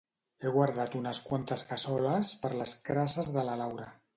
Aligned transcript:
He 0.45 0.53
guardat 0.55 0.95
unes 0.99 1.19
quantes 1.27 1.65
cassoles 1.73 2.33
per 2.47 2.53
les 2.63 2.77
crasses 2.89 3.31
de 3.37 3.49
la 3.51 3.63
Laura 3.65 3.87